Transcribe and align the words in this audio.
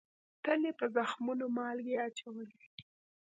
تل 0.43 0.61
یې 0.67 0.73
په 0.79 0.85
زخمونو 0.95 1.45
مالگې 1.57 1.95
اچولې 2.07 2.49